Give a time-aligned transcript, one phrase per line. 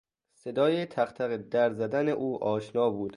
[0.33, 3.09] صدای تقتق در زدن او آشنا بود.